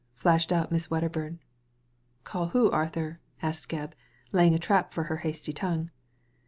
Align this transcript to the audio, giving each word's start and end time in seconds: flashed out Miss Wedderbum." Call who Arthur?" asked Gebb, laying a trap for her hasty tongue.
flashed 0.15 0.51
out 0.51 0.71
Miss 0.71 0.87
Wedderbum." 0.89 1.37
Call 2.23 2.47
who 2.47 2.71
Arthur?" 2.71 3.19
asked 3.43 3.69
Gebb, 3.69 3.93
laying 4.31 4.55
a 4.55 4.57
trap 4.57 4.95
for 4.95 5.03
her 5.03 5.17
hasty 5.17 5.53
tongue. 5.53 5.91